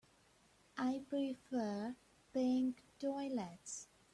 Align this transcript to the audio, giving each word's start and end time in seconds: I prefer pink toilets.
I 0.79 1.03
prefer 1.11 1.95
pink 2.33 2.81
toilets. 2.99 3.87